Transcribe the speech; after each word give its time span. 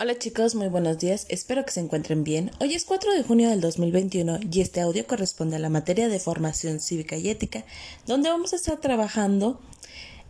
Hola 0.00 0.18
chicos, 0.18 0.54
muy 0.54 0.68
buenos 0.68 0.98
días, 0.98 1.26
espero 1.28 1.64
que 1.64 1.72
se 1.72 1.80
encuentren 1.80 2.24
bien. 2.24 2.50
Hoy 2.60 2.74
es 2.74 2.84
4 2.84 3.12
de 3.12 3.22
junio 3.22 3.50
del 3.50 3.60
2021 3.60 4.40
y 4.50 4.60
este 4.60 4.80
audio 4.80 5.06
corresponde 5.06 5.56
a 5.56 5.58
la 5.58 5.68
materia 5.68 6.08
de 6.08 6.18
formación 6.18 6.80
cívica 6.80 7.16
y 7.16 7.28
ética, 7.28 7.64
donde 8.06 8.28
vamos 8.28 8.52
a 8.52 8.56
estar 8.56 8.80
trabajando 8.80 9.60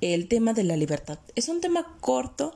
el 0.00 0.28
tema 0.28 0.52
de 0.52 0.64
la 0.64 0.76
libertad. 0.76 1.18
Es 1.34 1.48
un 1.48 1.60
tema 1.60 1.96
corto, 2.00 2.54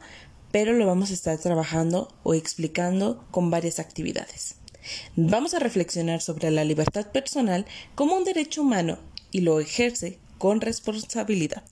pero 0.50 0.72
lo 0.72 0.86
vamos 0.86 1.10
a 1.10 1.14
estar 1.14 1.38
trabajando 1.38 2.08
o 2.22 2.34
explicando 2.34 3.24
con 3.30 3.50
varias 3.50 3.79
actividades. 3.79 4.56
Vamos 5.16 5.54
a 5.54 5.59
reflexionar 5.59 6.20
sobre 6.20 6.50
la 6.50 6.64
libertad 6.64 7.11
personal 7.11 7.66
como 7.95 8.16
un 8.16 8.24
derecho 8.24 8.62
humano 8.62 8.98
y 9.30 9.40
lo 9.40 9.61
ejerce 9.61 10.18
con 10.38 10.61
responsabilidad. 10.61 11.62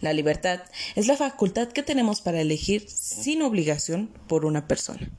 La 0.00 0.12
libertad 0.12 0.60
es 0.94 1.06
la 1.06 1.16
facultad 1.16 1.68
que 1.68 1.82
tenemos 1.82 2.20
para 2.20 2.40
elegir 2.40 2.86
sin 2.88 3.42
obligación 3.42 4.08
por 4.28 4.44
una 4.44 4.66
persona. 4.68 5.10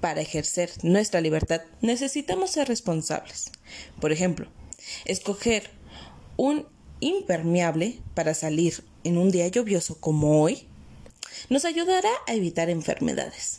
Para 0.00 0.20
ejercer 0.20 0.70
nuestra 0.82 1.20
libertad 1.20 1.62
necesitamos 1.80 2.50
ser 2.50 2.68
responsables. 2.68 3.50
Por 4.00 4.12
ejemplo, 4.12 4.48
escoger 5.04 5.70
un 6.36 6.66
impermeable 7.00 8.00
para 8.14 8.34
salir 8.34 8.84
en 9.04 9.18
un 9.18 9.30
día 9.30 9.48
lluvioso 9.48 10.00
como 10.00 10.42
hoy 10.42 10.66
nos 11.48 11.64
ayudará 11.64 12.10
a 12.26 12.34
evitar 12.34 12.70
enfermedades. 12.70 13.58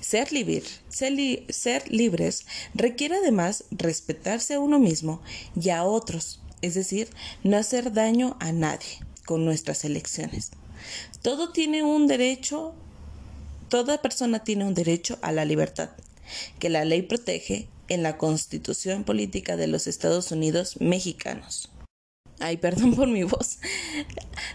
Ser, 0.00 0.28
ser, 0.88 1.90
libres 1.90 2.46
requiere 2.74 3.16
además 3.16 3.64
respetarse 3.70 4.54
a 4.54 4.60
uno 4.60 4.78
mismo 4.78 5.22
y 5.60 5.70
a 5.70 5.84
otros, 5.84 6.42
es 6.60 6.74
decir, 6.74 7.08
no 7.42 7.56
hacer 7.56 7.92
daño 7.92 8.36
a 8.40 8.52
nadie 8.52 8.98
con 9.30 9.44
nuestras 9.44 9.84
elecciones. 9.84 10.50
Todo 11.22 11.52
tiene 11.52 11.84
un 11.84 12.08
derecho, 12.08 12.74
toda 13.68 14.02
persona 14.02 14.42
tiene 14.42 14.64
un 14.64 14.74
derecho 14.74 15.20
a 15.22 15.30
la 15.30 15.44
libertad, 15.44 15.90
que 16.58 16.68
la 16.68 16.84
ley 16.84 17.02
protege 17.02 17.68
en 17.86 18.02
la 18.02 18.18
Constitución 18.18 19.04
Política 19.04 19.56
de 19.56 19.68
los 19.68 19.86
Estados 19.86 20.32
Unidos 20.32 20.80
Mexicanos. 20.80 21.70
Ay, 22.40 22.56
perdón 22.56 22.96
por 22.96 23.06
mi 23.06 23.22
voz. 23.22 23.60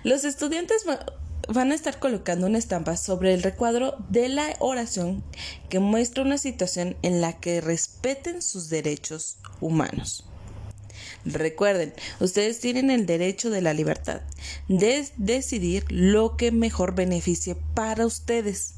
Los 0.04 0.26
estudiantes 0.26 0.84
van 1.48 1.72
a 1.72 1.76
estar 1.76 1.98
colocando 1.98 2.46
una 2.46 2.58
estampa 2.58 2.98
sobre 2.98 3.34
el 3.34 3.44
recuadro 3.44 3.96
de 4.10 4.28
la 4.28 4.58
oración 4.60 5.24
que 5.70 5.80
muestra 5.80 6.22
una 6.22 6.38
situación 6.38 6.98
en 7.02 7.22
la 7.22 7.40
que 7.40 7.62
respeten 7.62 8.42
sus 8.42 8.70
derechos 8.70 9.38
humanos. 9.62 10.26
Recuerden, 11.26 11.94
ustedes 12.20 12.60
tienen 12.60 12.90
el 12.90 13.06
derecho 13.06 13.50
de 13.50 13.62
la 13.62 13.74
libertad 13.74 14.22
de 14.68 15.08
decidir 15.18 15.86
lo 15.90 16.38
que 16.38 16.52
mejor 16.52 16.96
beneficie 16.96 17.56
para 17.74 18.06
ustedes, 18.06 18.76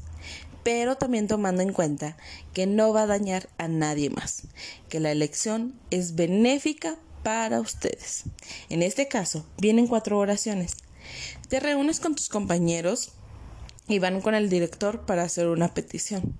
pero 0.62 0.96
también 0.96 1.28
tomando 1.28 1.62
en 1.62 1.72
cuenta 1.72 2.16
que 2.52 2.66
no 2.66 2.92
va 2.92 3.02
a 3.02 3.06
dañar 3.06 3.48
a 3.58 3.68
nadie 3.68 4.10
más, 4.10 4.42
que 4.88 5.00
la 5.00 5.12
elección 5.12 5.78
es 5.90 6.14
benéfica 6.14 6.98
para 7.22 7.60
ustedes. 7.60 8.24
En 8.68 8.82
este 8.82 9.08
caso, 9.08 9.46
vienen 9.58 9.86
cuatro 9.86 10.18
oraciones. 10.18 10.76
Te 11.48 11.60
reúnes 11.60 12.00
con 12.00 12.14
tus 12.14 12.28
compañeros 12.28 13.12
y 13.88 13.98
van 13.98 14.20
con 14.20 14.34
el 14.34 14.48
director 14.48 15.06
para 15.06 15.22
hacer 15.22 15.48
una 15.48 15.72
petición. 15.74 16.38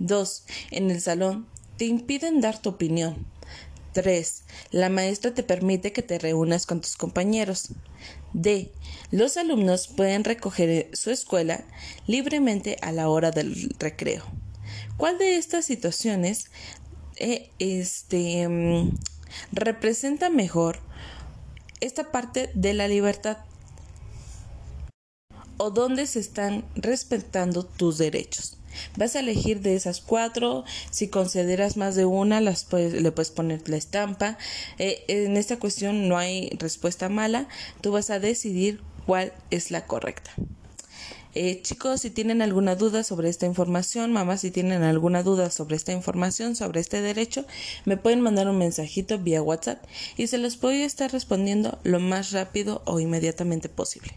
2. 0.00 0.44
En 0.72 0.90
el 0.90 1.00
salón 1.00 1.46
te 1.76 1.86
impiden 1.86 2.40
dar 2.40 2.60
tu 2.60 2.70
opinión. 2.70 3.26
3. 3.94 4.42
La 4.72 4.90
maestra 4.90 5.32
te 5.32 5.42
permite 5.42 5.92
que 5.94 6.02
te 6.02 6.18
reúnas 6.18 6.66
con 6.66 6.82
tus 6.82 6.96
compañeros. 6.96 7.68
D. 8.34 8.72
Los 9.10 9.38
alumnos 9.38 9.88
pueden 9.88 10.24
recoger 10.24 10.90
su 10.92 11.10
escuela 11.10 11.64
libremente 12.06 12.76
a 12.82 12.92
la 12.92 13.08
hora 13.08 13.30
del 13.30 13.74
recreo. 13.78 14.24
¿Cuál 14.98 15.16
de 15.16 15.36
estas 15.36 15.64
situaciones 15.64 16.50
eh, 17.16 17.50
este, 17.58 18.46
mm, 18.48 18.90
representa 19.52 20.28
mejor 20.28 20.80
esta 21.80 22.10
parte 22.12 22.50
de 22.54 22.74
la 22.74 22.88
libertad? 22.88 23.38
¿O 25.56 25.70
dónde 25.70 26.06
se 26.06 26.18
están 26.18 26.64
respetando 26.74 27.64
tus 27.64 27.98
derechos? 27.98 28.58
Vas 28.96 29.16
a 29.16 29.20
elegir 29.20 29.60
de 29.60 29.76
esas 29.76 30.00
cuatro. 30.00 30.64
Si 30.90 31.08
consideras 31.08 31.76
más 31.76 31.94
de 31.94 32.04
una, 32.04 32.40
las 32.40 32.66
le 32.72 33.12
puedes 33.12 33.30
poner 33.30 33.68
la 33.68 33.76
estampa. 33.76 34.38
Eh, 34.78 35.04
en 35.08 35.36
esta 35.36 35.58
cuestión 35.58 36.08
no 36.08 36.16
hay 36.16 36.50
respuesta 36.58 37.08
mala. 37.08 37.48
Tú 37.80 37.92
vas 37.92 38.10
a 38.10 38.18
decidir 38.18 38.80
cuál 39.06 39.32
es 39.50 39.70
la 39.70 39.86
correcta. 39.86 40.30
Eh, 41.36 41.62
chicos, 41.62 42.02
si 42.02 42.10
tienen 42.10 42.42
alguna 42.42 42.76
duda 42.76 43.02
sobre 43.02 43.28
esta 43.28 43.44
información, 43.44 44.12
mamá, 44.12 44.36
si 44.36 44.52
tienen 44.52 44.84
alguna 44.84 45.24
duda 45.24 45.50
sobre 45.50 45.74
esta 45.74 45.92
información, 45.92 46.54
sobre 46.54 46.80
este 46.80 47.02
derecho, 47.02 47.44
me 47.84 47.96
pueden 47.96 48.20
mandar 48.20 48.48
un 48.48 48.58
mensajito 48.58 49.18
vía 49.18 49.42
WhatsApp 49.42 49.82
y 50.16 50.28
se 50.28 50.38
los 50.38 50.60
voy 50.60 50.82
a 50.82 50.86
estar 50.86 51.10
respondiendo 51.10 51.78
lo 51.82 51.98
más 51.98 52.30
rápido 52.30 52.82
o 52.84 53.00
inmediatamente 53.00 53.68
posible. 53.68 54.12